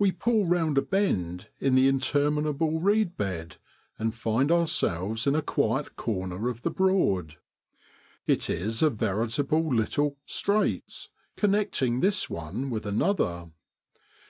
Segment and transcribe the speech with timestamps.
[0.00, 3.58] We pull round a bend in the interminable reed bed,
[4.00, 7.36] and find ourselves in a quiet corner of the Broad.
[8.26, 13.52] It is a veritable little' straits,' connecting this one with another.